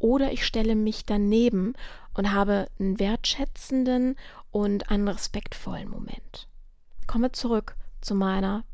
oder 0.00 0.32
ich 0.32 0.44
stelle 0.44 0.74
mich 0.74 1.06
daneben 1.06 1.74
und 2.14 2.32
habe 2.32 2.66
einen 2.80 2.98
wertschätzenden 2.98 4.16
und 4.50 4.90
einen 4.90 5.06
respektvollen 5.06 5.88
Moment. 5.88 6.48
Komme 7.06 7.30
zurück 7.30 7.76
zu 8.00 8.16
meiner 8.16 8.64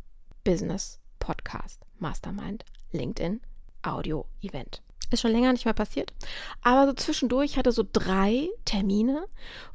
Business 0.44 0.98
Podcast 1.18 1.82
Mastermind 1.98 2.64
LinkedIn 2.92 3.42
Audio 3.82 4.24
Event. 4.40 4.80
Ist 5.10 5.20
schon 5.20 5.32
länger 5.32 5.52
nicht 5.52 5.66
mehr 5.66 5.74
passiert. 5.74 6.14
Aber 6.62 6.86
so 6.86 6.94
zwischendurch 6.94 7.58
hatte 7.58 7.70
so 7.70 7.84
drei 7.92 8.48
Termine, 8.64 9.26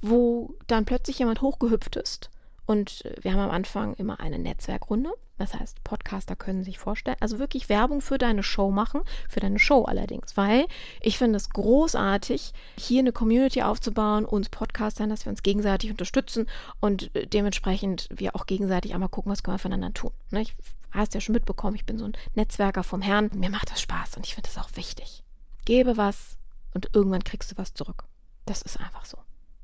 wo 0.02 0.56
dann 0.66 0.86
plötzlich 0.86 1.20
jemand 1.20 1.44
hochgehüpft 1.44 1.96
ist 1.98 2.32
und 2.66 3.04
wir 3.22 3.34
haben 3.34 3.40
am 3.40 3.52
Anfang 3.52 3.94
immer 3.96 4.20
eine 4.20 4.40
Netzwerkrunde. 4.40 5.12
Das 5.38 5.54
heißt, 5.54 5.84
Podcaster 5.84 6.36
können 6.36 6.64
sich 6.64 6.80
vorstellen, 6.80 7.18
also 7.20 7.40
wirklich 7.40 7.68
Werbung 7.68 8.00
für 8.02 8.18
deine 8.18 8.42
Show 8.42 8.72
machen, 8.72 9.02
für 9.28 9.42
deine 9.42 9.60
Show 9.60 9.84
allerdings, 9.84 10.38
weil 10.38 10.66
ich 11.02 11.18
finde 11.18 11.38
es 11.38 11.50
großartig, 11.50 12.54
hier 12.78 13.00
eine 13.00 13.12
Community 13.12 13.62
aufzubauen, 13.62 14.24
uns 14.24 14.50
Podcastern, 14.50 15.10
dass 15.10 15.26
wir 15.26 15.32
uns 15.32 15.44
gegenseitig 15.44 15.92
unterstützen 15.92 16.48
und 16.80 17.14
äh, 17.16 17.28
dementsprechend 17.28 18.08
wir 18.12 18.36
auch 18.36 18.46
gegenseitig 18.46 18.94
einmal 18.94 19.10
gucken, 19.10 19.32
was 19.32 19.44
können 19.44 19.56
wir 19.56 19.60
voneinander 19.60 19.94
tun. 19.94 20.12
Ne? 20.32 20.42
Ich 20.42 20.56
hast 20.92 21.14
ja 21.14 21.22
schon 21.22 21.34
mitbekommen, 21.34 21.76
ich 21.76 21.86
bin 21.86 21.98
so 21.98 22.06
ein 22.06 22.14
Netzwerker 22.34 22.84
vom 22.84 23.02
Herrn. 23.02 23.30
Mir 23.36 23.50
macht 23.50 23.72
das 23.72 23.82
Spaß 23.82 24.16
und 24.16 24.26
ich 24.26 24.36
finde 24.36 24.50
das 24.54 24.64
auch 24.64 24.70
wichtig. 24.76 25.24
Gebe 25.66 25.98
was 25.98 26.38
und 26.74 26.90
irgendwann 26.94 27.24
kriegst 27.24 27.52
du 27.52 27.58
was 27.58 27.74
zurück. 27.74 28.06
Das 28.46 28.62
ist 28.62 28.80
einfach 28.80 29.06
so. 29.06 29.18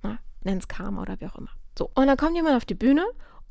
Ne? 0.03 0.19
Nenn's 0.43 0.67
Karma 0.67 1.01
oder 1.01 1.19
wie 1.21 1.27
auch 1.27 1.35
immer. 1.35 1.51
So, 1.81 1.89
und 1.95 2.05
dann 2.05 2.15
kommt 2.15 2.35
jemand 2.35 2.55
auf 2.55 2.65
die 2.65 2.75
Bühne 2.75 3.03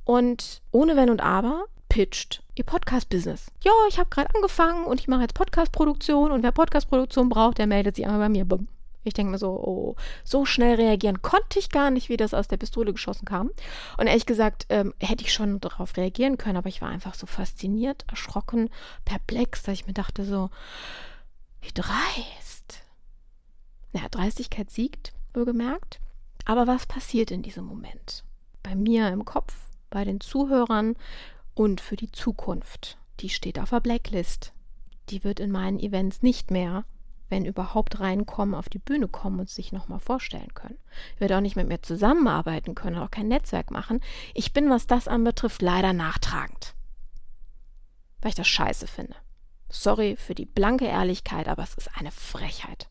und 0.05 0.63
ohne 0.71 0.95
Wenn 0.95 1.11
und 1.11 1.21
Aber 1.21 1.65
pitcht 1.89 2.45
ihr 2.55 2.63
Podcast-Business. 2.63 3.47
Ja, 3.65 3.73
ich 3.89 3.99
habe 3.99 4.09
gerade 4.09 4.33
angefangen 4.33 4.85
und 4.85 5.01
ich 5.01 5.09
mache 5.09 5.23
jetzt 5.23 5.35
Podcast-Produktion 5.35 6.31
und 6.31 6.45
wer 6.45 6.53
Podcast-Produktion 6.53 7.29
braucht, 7.29 7.59
der 7.59 7.67
meldet 7.67 7.97
sich 7.97 8.05
einmal 8.05 8.21
bei 8.21 8.29
mir. 8.29 8.45
Bumm. 8.45 8.69
Ich 9.03 9.15
denke 9.15 9.33
mir 9.33 9.39
so, 9.39 9.51
oh, 9.51 9.97
so 10.23 10.45
schnell 10.45 10.77
reagieren 10.77 11.23
konnte 11.23 11.59
ich 11.59 11.71
gar 11.71 11.91
nicht, 11.91 12.09
wie 12.09 12.17
das 12.17 12.33
aus 12.33 12.47
der 12.47 12.59
Pistole 12.59 12.93
geschossen 12.93 13.25
kam. 13.25 13.51
Und 13.99 14.07
ehrlich 14.07 14.27
gesagt, 14.27 14.67
ähm, 14.69 14.95
hätte 15.01 15.25
ich 15.25 15.33
schon 15.33 15.59
darauf 15.59 15.97
reagieren 15.97 16.39
können, 16.39 16.57
aber 16.57 16.69
ich 16.69 16.81
war 16.81 16.89
einfach 16.89 17.15
so 17.15 17.27
fasziniert, 17.27 18.05
erschrocken, 18.09 18.71
perplex, 19.05 19.65
dass 19.65 19.75
ich 19.75 19.89
mir 19.89 19.93
dachte 19.93 20.25
so, 20.25 20.51
wie 21.63 21.73
dreist. 21.75 22.85
Naja, 23.93 24.07
Dreistigkeit 24.09 24.71
siegt, 24.71 25.15
wohlgemerkt. 25.35 25.99
Aber 26.45 26.67
was 26.67 26.87
passiert 26.87 27.31
in 27.31 27.43
diesem 27.43 27.65
Moment? 27.65 28.25
Bei 28.63 28.75
mir 28.75 29.09
im 29.09 29.25
Kopf, 29.25 29.55
bei 29.91 30.05
den 30.05 30.21
Zuhörern 30.21 30.97
und 31.55 31.81
für 31.81 31.97
die 31.97 32.11
Zukunft. 32.11 32.99
Die 33.21 33.29
steht 33.29 33.59
auf 33.59 33.71
der 33.71 33.81
Blacklist. 33.81 34.53
Die 35.11 35.25
wird 35.25 35.41
in 35.41 35.51
meinen 35.51 35.79
Events 35.81 36.23
nicht 36.23 36.51
mehr, 36.51 36.85
wenn 37.29 37.45
überhaupt 37.45 38.01
reinkommen, 38.01 38.55
auf 38.55 38.69
die 38.69 38.79
Bühne 38.79 39.09
kommen 39.09 39.41
und 39.41 39.51
sich 39.51 39.73
nochmal 39.73 40.01
vorstellen 40.01 40.53
können. 40.55 40.79
Ich 41.15 41.21
werde 41.21 41.37
auch 41.37 41.41
nicht 41.41 41.57
mit 41.57 41.69
mir 41.69 41.83
zusammenarbeiten 41.83 42.75
können, 42.75 42.99
auch 42.99 43.11
kein 43.11 43.29
Netzwerk 43.29 43.71
machen. 43.71 44.01
Ich 44.35 44.53
bin, 44.53 44.71
was 44.71 44.87
das 44.87 45.09
anbetrifft, 45.09 45.63
leider 45.63 45.93
nachtragend. 45.93 46.75
Weil 48.21 48.31
ich 48.31 48.35
das 48.35 48.49
scheiße 48.49 48.87
finde. 48.87 49.15
Sorry 49.69 50.17
für 50.17 50.35
die 50.35 50.47
blanke 50.47 50.87
Ehrlichkeit, 50.87 51.49
aber 51.49 51.63
es 51.63 51.75
ist 51.75 51.91
eine 51.97 52.11
Frechheit. 52.11 52.89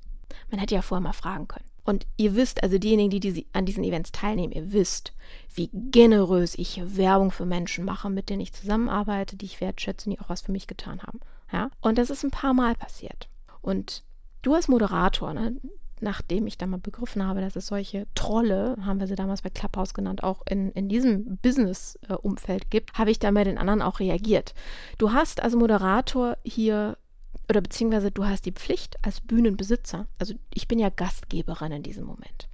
Man 0.49 0.59
hätte 0.59 0.75
ja 0.75 0.81
vorher 0.81 1.03
mal 1.03 1.13
fragen 1.13 1.47
können. 1.47 1.68
Und 1.89 2.05
ihr 2.17 2.35
wisst, 2.35 2.61
also 2.61 2.77
diejenigen, 2.77 3.09
die, 3.09 3.19
die 3.19 3.47
an 3.51 3.65
diesen 3.65 3.83
Events 3.83 4.11
teilnehmen, 4.11 4.53
ihr 4.53 4.71
wisst, 4.71 5.11
wie 5.55 5.71
generös 5.73 6.53
ich 6.53 6.79
Werbung 6.95 7.31
für 7.31 7.47
Menschen 7.47 7.83
mache, 7.83 8.11
mit 8.11 8.29
denen 8.29 8.41
ich 8.41 8.53
zusammenarbeite, 8.53 9.35
die 9.35 9.47
ich 9.47 9.59
wertschätze 9.59 10.07
und 10.07 10.15
die 10.15 10.21
auch 10.21 10.29
was 10.29 10.41
für 10.41 10.51
mich 10.51 10.67
getan 10.67 11.01
haben. 11.01 11.19
Ja? 11.51 11.71
Und 11.81 11.97
das 11.97 12.11
ist 12.11 12.23
ein 12.23 12.29
paar 12.29 12.53
Mal 12.53 12.75
passiert. 12.75 13.27
Und 13.61 14.03
du 14.43 14.53
als 14.53 14.67
Moderator, 14.67 15.33
ne, 15.33 15.55
nachdem 15.99 16.45
ich 16.45 16.59
dann 16.59 16.69
mal 16.69 16.77
begriffen 16.77 17.25
habe, 17.25 17.41
dass 17.41 17.55
es 17.55 17.65
solche 17.65 18.05
Trolle, 18.13 18.75
haben 18.85 18.99
wir 18.99 19.07
sie 19.07 19.15
damals 19.15 19.41
bei 19.41 19.49
Clubhouse 19.49 19.95
genannt, 19.95 20.21
auch 20.21 20.43
in, 20.47 20.71
in 20.73 20.89
diesem 20.89 21.37
Business-Umfeld 21.37 22.69
gibt, 22.69 22.99
habe 22.99 23.09
ich 23.09 23.17
dann 23.17 23.33
bei 23.33 23.45
den 23.45 23.57
anderen 23.57 23.81
auch 23.81 23.99
reagiert. 23.99 24.53
Du 24.99 25.11
hast 25.11 25.41
als 25.41 25.55
Moderator 25.55 26.37
hier 26.43 26.98
oder 27.49 27.61
beziehungsweise 27.61 28.11
du 28.11 28.25
hast 28.25 28.45
die 28.45 28.51
Pflicht 28.51 28.97
als 29.01 29.21
Bühnenbesitzer, 29.21 30.07
also 30.19 30.35
ich 30.53 30.67
bin 30.67 30.79
ja 30.79 30.89
Gastgeberin 30.89 31.71
in 31.71 31.83
diesem 31.83 32.05
Moment. 32.05 32.47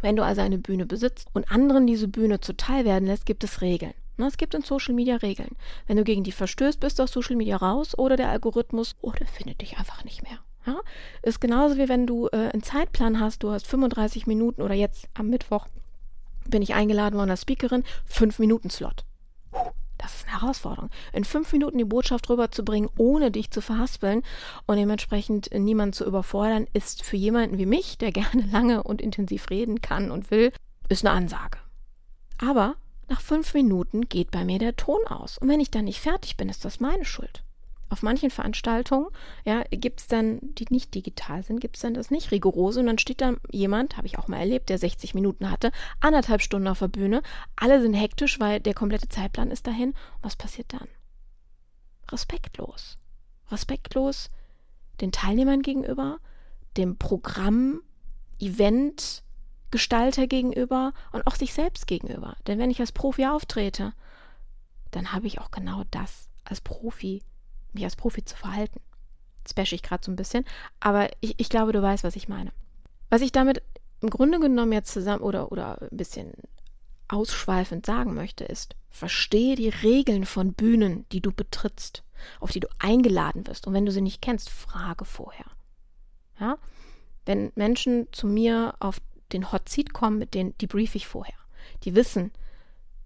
Wenn 0.00 0.16
du 0.16 0.24
also 0.24 0.40
eine 0.40 0.58
Bühne 0.58 0.86
besitzt 0.86 1.28
und 1.32 1.50
anderen 1.50 1.86
diese 1.86 2.08
Bühne 2.08 2.40
zuteil 2.40 2.84
werden 2.84 3.06
lässt, 3.06 3.26
gibt 3.26 3.44
es 3.44 3.60
Regeln. 3.60 3.94
Na, 4.16 4.26
es 4.26 4.36
gibt 4.36 4.54
in 4.54 4.62
Social 4.62 4.94
Media 4.94 5.16
Regeln. 5.16 5.56
Wenn 5.86 5.96
du 5.96 6.04
gegen 6.04 6.24
die 6.24 6.32
verstößt, 6.32 6.78
bist 6.78 6.98
du 6.98 7.02
aus 7.02 7.12
Social 7.12 7.36
Media 7.36 7.56
raus 7.56 7.98
oder 7.98 8.16
der 8.16 8.28
Algorithmus 8.28 8.94
oder 9.00 9.26
findet 9.26 9.60
dich 9.60 9.78
einfach 9.78 10.04
nicht 10.04 10.22
mehr. 10.22 10.38
Ja? 10.66 10.80
Ist 11.22 11.40
genauso 11.40 11.76
wie 11.78 11.88
wenn 11.88 12.06
du 12.06 12.28
äh, 12.28 12.50
einen 12.52 12.62
Zeitplan 12.62 13.18
hast, 13.18 13.42
du 13.42 13.50
hast 13.50 13.66
35 13.66 14.26
Minuten 14.26 14.62
oder 14.62 14.74
jetzt 14.74 15.08
am 15.14 15.28
Mittwoch 15.30 15.66
bin 16.48 16.62
ich 16.62 16.74
eingeladen 16.74 17.16
worden 17.16 17.30
als 17.30 17.42
Speakerin, 17.42 17.84
5 18.04 18.38
Minuten 18.38 18.70
Slot. 18.70 19.04
Das 20.04 20.16
ist 20.16 20.28
eine 20.28 20.42
Herausforderung. 20.42 20.90
In 21.14 21.24
fünf 21.24 21.50
Minuten 21.54 21.78
die 21.78 21.84
Botschaft 21.86 22.28
rüberzubringen, 22.28 22.90
ohne 22.98 23.30
dich 23.30 23.50
zu 23.50 23.62
verhaspeln 23.62 24.22
und 24.66 24.76
dementsprechend 24.76 25.50
niemanden 25.54 25.94
zu 25.94 26.04
überfordern, 26.04 26.66
ist 26.74 27.02
für 27.02 27.16
jemanden 27.16 27.56
wie 27.56 27.64
mich, 27.64 27.96
der 27.96 28.12
gerne 28.12 28.44
lange 28.52 28.82
und 28.82 29.00
intensiv 29.00 29.48
reden 29.48 29.80
kann 29.80 30.10
und 30.10 30.30
will, 30.30 30.52
ist 30.90 31.06
eine 31.06 31.16
Ansage. 31.16 31.56
Aber 32.36 32.74
nach 33.08 33.22
fünf 33.22 33.54
Minuten 33.54 34.10
geht 34.10 34.30
bei 34.30 34.44
mir 34.44 34.58
der 34.58 34.76
Ton 34.76 35.00
aus. 35.06 35.38
Und 35.38 35.48
wenn 35.48 35.60
ich 35.60 35.70
dann 35.70 35.86
nicht 35.86 36.00
fertig 36.00 36.36
bin, 36.36 36.50
ist 36.50 36.66
das 36.66 36.80
meine 36.80 37.06
Schuld 37.06 37.42
auf 37.88 38.02
manchen 38.02 38.30
Veranstaltungen, 38.30 39.08
ja, 39.44 39.62
gibt 39.70 40.00
es 40.00 40.06
dann, 40.06 40.38
die 40.42 40.66
nicht 40.70 40.94
digital 40.94 41.42
sind, 41.42 41.60
gibt 41.60 41.76
es 41.76 41.82
dann 41.82 41.94
das 41.94 42.10
nicht 42.10 42.30
rigorose 42.30 42.80
und 42.80 42.86
dann 42.86 42.98
steht 42.98 43.20
da 43.20 43.34
jemand, 43.50 43.96
habe 43.96 44.06
ich 44.06 44.18
auch 44.18 44.28
mal 44.28 44.38
erlebt, 44.38 44.68
der 44.68 44.78
60 44.78 45.14
Minuten 45.14 45.50
hatte, 45.50 45.70
anderthalb 46.00 46.42
Stunden 46.42 46.68
auf 46.68 46.78
der 46.80 46.88
Bühne, 46.88 47.22
alle 47.56 47.80
sind 47.80 47.94
hektisch, 47.94 48.40
weil 48.40 48.60
der 48.60 48.74
komplette 48.74 49.08
Zeitplan 49.08 49.50
ist 49.50 49.66
dahin. 49.66 49.94
Was 50.22 50.36
passiert 50.36 50.72
dann? 50.72 50.88
Respektlos. 52.10 52.98
Respektlos 53.50 54.30
den 55.00 55.12
Teilnehmern 55.12 55.62
gegenüber, 55.62 56.18
dem 56.76 56.96
Programm, 56.96 57.80
Event, 58.38 59.22
Gestalter 59.70 60.26
gegenüber 60.26 60.92
und 61.12 61.26
auch 61.26 61.34
sich 61.34 61.52
selbst 61.52 61.86
gegenüber. 61.86 62.36
Denn 62.46 62.58
wenn 62.58 62.70
ich 62.70 62.80
als 62.80 62.92
Profi 62.92 63.26
auftrete, 63.26 63.92
dann 64.92 65.12
habe 65.12 65.26
ich 65.26 65.40
auch 65.40 65.50
genau 65.50 65.82
das 65.90 66.28
als 66.44 66.60
Profi 66.60 67.22
mich 67.74 67.84
als 67.84 67.96
Profi 67.96 68.24
zu 68.24 68.36
verhalten. 68.36 68.80
Das 69.42 69.54
bashe 69.54 69.74
ich 69.74 69.82
gerade 69.82 70.04
so 70.04 70.10
ein 70.10 70.16
bisschen, 70.16 70.44
aber 70.80 71.10
ich, 71.20 71.34
ich 71.38 71.48
glaube, 71.48 71.72
du 71.72 71.82
weißt, 71.82 72.04
was 72.04 72.16
ich 72.16 72.28
meine. 72.28 72.50
Was 73.10 73.20
ich 73.20 73.32
damit 73.32 73.62
im 74.00 74.10
Grunde 74.10 74.40
genommen 74.40 74.72
jetzt 74.72 74.92
zusammen 74.92 75.22
oder, 75.22 75.52
oder 75.52 75.80
ein 75.82 75.96
bisschen 75.96 76.32
ausschweifend 77.08 77.84
sagen 77.86 78.14
möchte, 78.14 78.44
ist, 78.44 78.74
verstehe 78.90 79.56
die 79.56 79.68
Regeln 79.68 80.24
von 80.24 80.52
Bühnen, 80.52 81.06
die 81.12 81.20
du 81.20 81.32
betrittst, 81.32 82.02
auf 82.40 82.52
die 82.52 82.60
du 82.60 82.68
eingeladen 82.78 83.46
wirst. 83.46 83.66
Und 83.66 83.74
wenn 83.74 83.86
du 83.86 83.92
sie 83.92 84.00
nicht 84.00 84.22
kennst, 84.22 84.50
frage 84.50 85.04
vorher. 85.04 85.46
Ja? 86.40 86.58
Wenn 87.26 87.52
Menschen 87.54 88.08
zu 88.12 88.26
mir 88.26 88.74
auf 88.80 89.00
den 89.32 89.52
Hot 89.52 89.68
Seat 89.68 89.92
kommen, 89.92 90.18
mit 90.18 90.34
denen 90.34 90.56
die 90.58 90.66
brief 90.66 90.94
ich 90.94 91.06
vorher. 91.06 91.34
Die 91.82 91.94
wissen, 91.94 92.32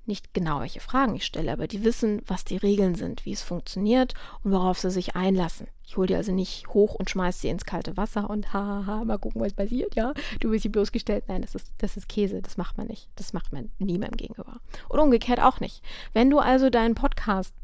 nicht 0.09 0.35
genau, 0.35 0.61
welche 0.61 0.81
Fragen 0.81 1.15
ich 1.15 1.25
stelle, 1.25 1.53
aber 1.53 1.69
die 1.69 1.85
wissen, 1.85 2.23
was 2.27 2.45
die 2.45 2.57
Regeln 2.57 2.95
sind, 2.95 3.25
wie 3.25 3.33
es 3.33 3.43
funktioniert 3.43 4.15
und 4.43 4.53
worauf 4.53 4.79
sie 4.79 4.91
sich 4.91 5.15
einlassen. 5.15 5.69
Ich 5.87 5.97
hole 5.97 6.07
die 6.07 6.17
also 6.17 6.33
nicht 6.33 6.69
hoch 6.69 6.95
und 6.95 7.09
schmeiße 7.09 7.41
sie 7.41 7.49
ins 7.49 7.65
kalte 7.65 7.97
Wasser 7.97 8.29
und 8.29 8.53
haha, 8.53 9.05
mal 9.05 9.19
gucken, 9.19 9.41
was 9.41 9.55
passiert, 9.55 9.95
ja. 9.95 10.13
Du 10.41 10.51
wirst 10.51 10.65
sie 10.65 10.69
bloßgestellt. 10.69 11.25
Nein, 11.29 11.41
das 11.41 11.55
ist, 11.55 11.73
das 11.79 11.97
ist 11.97 12.09
Käse, 12.09 12.43
das 12.43 12.59
macht 12.59 12.77
man 12.77 12.89
nicht. 12.89 13.09
Das 13.17 13.33
macht 13.33 13.53
man 13.55 13.71
niemandem 13.79 14.19
gegenüber. 14.19 14.61
Und 14.91 15.01
umgekehrt 15.01 15.41
auch 15.41 15.61
nicht. 15.61 15.83
Wenn 16.13 16.29
du 16.29 16.41
also 16.41 16.69
deinen 16.69 16.95
Podcast 16.95 17.55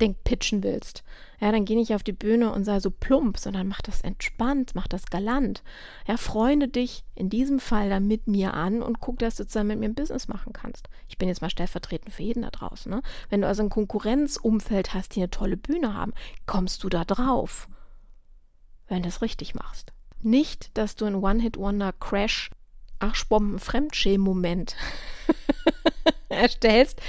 Ding 0.00 0.16
pitchen 0.24 0.62
willst, 0.62 1.04
ja, 1.42 1.50
dann 1.50 1.64
geh 1.64 1.74
nicht 1.74 1.92
auf 1.92 2.04
die 2.04 2.12
Bühne 2.12 2.52
und 2.52 2.64
sei 2.64 2.78
so 2.78 2.92
plump, 2.92 3.36
sondern 3.36 3.66
mach 3.66 3.82
das 3.82 4.00
entspannt, 4.02 4.76
mach 4.76 4.86
das 4.86 5.06
galant. 5.06 5.64
Ja, 6.06 6.16
freunde 6.16 6.68
dich 6.68 7.02
in 7.16 7.30
diesem 7.30 7.58
Fall 7.58 7.90
dann 7.90 8.06
mit 8.06 8.28
mir 8.28 8.54
an 8.54 8.80
und 8.80 9.00
guck, 9.00 9.18
dass 9.18 9.34
du 9.34 9.44
zusammen 9.44 9.70
mit 9.70 9.78
mir 9.80 9.86
ein 9.86 9.96
Business 9.96 10.28
machen 10.28 10.52
kannst. 10.52 10.88
Ich 11.08 11.18
bin 11.18 11.28
jetzt 11.28 11.42
mal 11.42 11.50
stellvertretend 11.50 12.14
für 12.14 12.22
jeden 12.22 12.42
da 12.42 12.50
draußen. 12.50 12.88
Ne? 12.88 13.02
Wenn 13.28 13.40
du 13.40 13.48
also 13.48 13.64
ein 13.64 13.70
Konkurrenzumfeld 13.70 14.94
hast, 14.94 15.16
die 15.16 15.20
eine 15.20 15.30
tolle 15.30 15.56
Bühne 15.56 15.94
haben, 15.94 16.12
kommst 16.46 16.84
du 16.84 16.88
da 16.88 17.04
drauf, 17.04 17.68
wenn 18.86 19.02
du 19.02 19.08
es 19.08 19.20
richtig 19.20 19.56
machst. 19.56 19.92
Nicht, 20.20 20.70
dass 20.78 20.94
du 20.94 21.06
ein 21.06 21.16
One-Hit-Wonder-Crash, 21.16 22.50
Arschbomben-Fremdschämen-Moment 23.00 24.76
erstellst, 26.28 27.02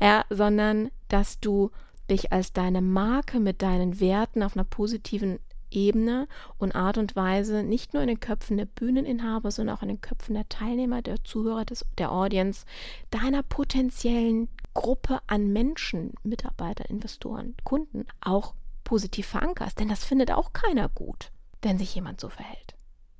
ja, 0.00 0.24
sondern 0.30 0.92
dass 1.08 1.40
du 1.40 1.72
dich 2.10 2.32
als 2.32 2.52
deine 2.52 2.82
Marke 2.82 3.40
mit 3.40 3.62
deinen 3.62 4.00
Werten 4.00 4.42
auf 4.42 4.56
einer 4.56 4.64
positiven 4.64 5.38
Ebene 5.70 6.26
und 6.58 6.74
Art 6.74 6.98
und 6.98 7.16
Weise 7.16 7.62
nicht 7.62 7.94
nur 7.94 8.02
in 8.02 8.08
den 8.08 8.20
Köpfen 8.20 8.56
der 8.56 8.66
Bühneninhaber, 8.66 9.50
sondern 9.50 9.76
auch 9.76 9.82
in 9.82 9.88
den 9.88 10.00
Köpfen 10.00 10.34
der 10.34 10.48
Teilnehmer, 10.48 11.02
der 11.02 11.22
Zuhörer, 11.24 11.64
des, 11.64 11.86
der 11.98 12.12
Audience, 12.12 12.66
deiner 13.10 13.42
potenziellen 13.42 14.48
Gruppe 14.74 15.20
an 15.26 15.52
Menschen, 15.52 16.14
Mitarbeiter, 16.22 16.90
Investoren, 16.90 17.54
Kunden 17.64 18.06
auch 18.20 18.54
positiv 18.84 19.26
verankerst. 19.26 19.78
Denn 19.78 19.88
das 19.88 20.04
findet 20.04 20.32
auch 20.32 20.52
keiner 20.52 20.88
gut, 20.88 21.30
wenn 21.62 21.78
sich 21.78 21.94
jemand 21.94 22.20
so 22.20 22.28
verhält. 22.28 22.74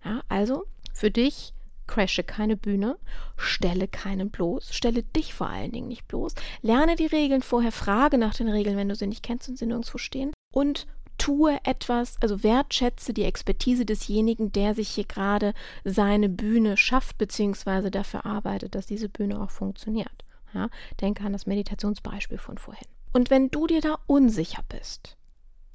Ja, 0.05 0.23
also 0.29 0.65
für 0.93 1.11
dich 1.11 1.53
crashe 1.91 2.23
keine 2.23 2.57
Bühne, 2.57 2.99
stelle 3.37 3.89
keinen 3.89 4.31
bloß, 4.31 4.73
stelle 4.73 5.03
dich 5.03 5.35
vor 5.35 5.49
allen 5.49 5.73
Dingen 5.73 5.89
nicht 5.89 6.07
bloß, 6.07 6.37
lerne 6.63 6.95
die 6.95 7.07
Regeln 7.07 7.43
vorher, 7.43 7.73
frage 7.73 8.17
nach 8.17 8.35
den 8.35 8.49
Regeln, 8.49 8.77
wenn 8.77 8.89
du 8.89 8.95
sie 8.95 9.09
nicht 9.09 9.25
kennst 9.25 9.49
und 9.49 9.59
sie 9.59 9.67
nirgendwo 9.67 9.99
stehen 9.99 10.33
und 10.55 10.87
tue 11.19 11.59
etwas, 11.65 12.17
also 12.23 12.45
wertschätze 12.45 13.13
die 13.13 13.25
Expertise 13.25 13.85
desjenigen, 13.85 14.53
der 14.53 14.75
sich 14.75 14.89
hier 14.89 15.05
gerade 15.05 15.53
seine 15.85 16.29
Bühne 16.29 16.77
schafft, 16.77 17.19
beziehungsweise 17.19 17.91
dafür 17.91 18.25
arbeitet, 18.25 18.77
dass 18.77 18.87
diese 18.87 19.09
Bühne 19.09 19.43
auch 19.43 19.51
funktioniert. 19.51 20.25
Ja, 20.55 20.71
denke 21.01 21.25
an 21.25 21.33
das 21.33 21.47
Meditationsbeispiel 21.47 22.39
von 22.39 22.57
vorhin. 22.57 22.89
Und 23.13 23.31
wenn 23.31 23.51
du 23.51 23.67
dir 23.67 23.81
da 23.81 23.99
unsicher 24.07 24.63
bist, 24.69 25.17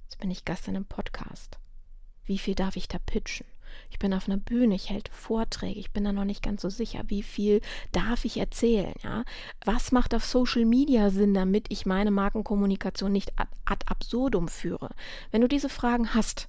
jetzt 0.04 0.18
bin 0.20 0.32
ich 0.32 0.46
Gast 0.46 0.68
in 0.68 0.78
einem 0.78 0.86
Podcast, 0.86 1.60
wie 2.24 2.38
viel 2.38 2.56
darf 2.56 2.76
ich 2.76 2.88
da 2.88 2.98
pitchen? 3.00 3.46
Ich 3.90 4.00
bin 4.00 4.14
auf 4.14 4.28
einer 4.28 4.38
Bühne, 4.38 4.76
ich 4.76 4.90
halte 4.90 5.12
Vorträge, 5.12 5.80
ich 5.80 5.92
bin 5.92 6.04
da 6.04 6.12
noch 6.12 6.26
nicht 6.26 6.44
ganz 6.44 6.62
so 6.62 6.70
sicher, 6.70 7.04
wie 7.08 7.24
viel 7.24 7.62
darf 7.92 8.26
ich 8.26 8.38
erzählen, 8.38 8.94
ja? 9.04 9.24
Was 9.64 9.92
macht 9.92 10.14
auf 10.14 10.26
Social 10.26 10.66
Media 10.66 11.10
Sinn, 11.10 11.34
damit 11.34 11.68
ich 11.70 11.86
meine 11.86 12.12
Markenkommunikation 12.12 13.12
nicht 13.12 13.34
ad, 13.38 13.86
absurdum 13.86 14.48
führe? 14.48 14.90
Wenn 15.32 15.42
du 15.42 15.48
diese 15.48 15.70
Fragen 15.70 16.14
hast, 16.14 16.48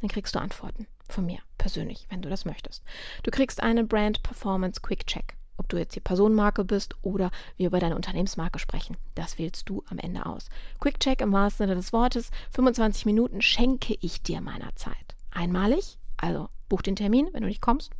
dann 0.00 0.10
kriegst 0.10 0.34
du 0.34 0.40
Antworten 0.40 0.86
von 1.08 1.26
mir 1.26 1.38
persönlich, 1.58 2.06
wenn 2.10 2.22
du 2.22 2.28
das 2.28 2.44
möchtest. 2.44 2.82
Du 3.22 3.30
kriegst 3.30 3.62
eine 3.62 3.84
Brand 3.84 4.22
Performance 4.22 4.80
Quick 4.80 5.06
Check. 5.06 5.36
Ob 5.58 5.68
du 5.68 5.76
jetzt 5.76 5.94
die 5.94 6.00
Personenmarke 6.00 6.64
bist 6.64 6.96
oder 7.02 7.30
wir 7.56 7.68
über 7.68 7.78
deine 7.78 7.94
Unternehmensmarke 7.94 8.58
sprechen, 8.58 8.96
das 9.14 9.38
wählst 9.38 9.68
du 9.68 9.84
am 9.86 9.98
Ende 9.98 10.26
aus. 10.26 10.48
Quick 10.80 10.98
Check 10.98 11.20
im 11.20 11.32
wahrsten 11.32 11.68
Sinne 11.68 11.76
des 11.76 11.92
Wortes, 11.92 12.30
25 12.50 13.06
Minuten 13.06 13.42
schenke 13.42 13.96
ich 14.00 14.22
dir 14.22 14.40
meiner 14.40 14.74
Zeit. 14.74 15.14
Einmalig, 15.30 15.98
also 16.22 16.48
buch 16.68 16.80
den 16.82 16.96
Termin, 16.96 17.28
wenn 17.32 17.42
du 17.42 17.48
nicht 17.48 17.60
kommst, 17.60 17.90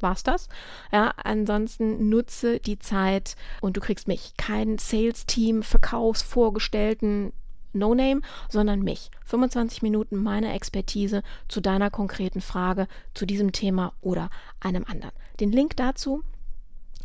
war's 0.00 0.22
das. 0.22 0.48
Ja, 0.92 1.12
ansonsten 1.22 2.08
nutze 2.08 2.60
die 2.60 2.78
Zeit 2.78 3.36
und 3.60 3.76
du 3.76 3.80
kriegst 3.80 4.08
mich. 4.08 4.34
Kein 4.36 4.78
Sales-Team, 4.78 5.62
Verkaufsvorgestellten, 5.62 7.32
No-Name, 7.72 8.20
sondern 8.48 8.82
mich. 8.82 9.10
25 9.26 9.82
Minuten 9.82 10.16
meiner 10.16 10.54
Expertise 10.54 11.22
zu 11.48 11.60
deiner 11.60 11.90
konkreten 11.90 12.40
Frage, 12.40 12.88
zu 13.14 13.26
diesem 13.26 13.52
Thema 13.52 13.92
oder 14.00 14.30
einem 14.58 14.84
anderen. 14.84 15.14
Den 15.38 15.52
Link 15.52 15.76
dazu 15.76 16.24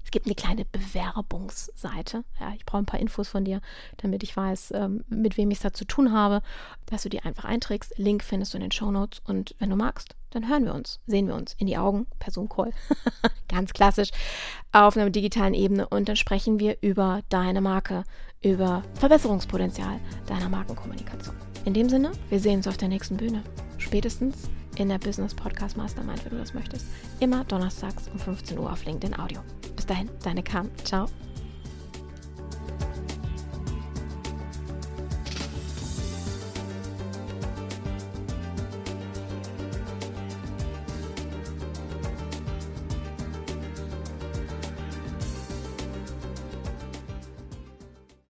es 0.05 0.11
gibt 0.11 0.27
eine 0.27 0.35
kleine 0.35 0.65
Bewerbungsseite. 0.65 2.23
Ja, 2.39 2.53
ich 2.55 2.63
brauche 2.63 2.83
ein 2.83 2.85
paar 2.85 2.99
Infos 2.99 3.27
von 3.27 3.43
dir, 3.43 3.59
damit 3.97 4.21
ich 4.21 4.37
weiß, 4.37 4.71
ähm, 4.75 5.03
mit 5.09 5.35
wem 5.35 5.49
ich 5.49 5.57
es 5.57 5.63
da 5.63 5.73
zu 5.73 5.83
tun 5.83 6.11
habe, 6.11 6.43
dass 6.85 7.01
du 7.01 7.09
die 7.09 7.21
einfach 7.21 7.45
einträgst. 7.45 7.97
Link 7.97 8.23
findest 8.23 8.53
du 8.53 8.57
in 8.59 8.61
den 8.61 8.71
Show 8.71 8.91
Notes 8.91 9.19
und 9.25 9.55
wenn 9.57 9.71
du 9.71 9.75
magst, 9.75 10.15
dann 10.35 10.49
hören 10.49 10.65
wir 10.65 10.75
uns, 10.75 10.99
sehen 11.07 11.27
wir 11.27 11.35
uns 11.35 11.55
in 11.57 11.67
die 11.67 11.77
Augen 11.77 12.07
per 12.19 12.31
Zoom-Call, 12.31 12.71
ganz 13.47 13.71
klassisch, 13.73 14.09
auf 14.73 14.97
einer 14.97 15.09
digitalen 15.09 15.53
Ebene 15.53 15.87
und 15.87 16.09
dann 16.09 16.17
sprechen 16.17 16.59
wir 16.59 16.77
über 16.81 17.21
deine 17.29 17.61
Marke, 17.61 18.03
über 18.41 18.83
Verbesserungspotenzial 18.95 19.99
deiner 20.27 20.49
Markenkommunikation. 20.49 21.35
In 21.63 21.73
dem 21.73 21.89
Sinne, 21.89 22.11
wir 22.29 22.39
sehen 22.39 22.57
uns 22.57 22.67
auf 22.67 22.77
der 22.77 22.89
nächsten 22.89 23.17
Bühne. 23.17 23.43
Spätestens 23.77 24.49
in 24.77 24.89
der 24.89 24.99
Business 24.99 25.33
Podcast 25.33 25.77
Mastermind, 25.77 26.23
wenn 26.25 26.33
du 26.33 26.37
das 26.37 26.53
möchtest. 26.53 26.85
Immer 27.21 27.45
donnerstags 27.45 28.09
um 28.09 28.19
15 28.19 28.59
Uhr 28.59 28.71
auf 28.71 28.85
LinkedIn 28.85 29.17
Audio. 29.17 29.39
Bis 29.75 29.85
dahin, 29.85 30.09
deine 30.21 30.43
Kam. 30.43 30.69
Ciao. 30.83 31.07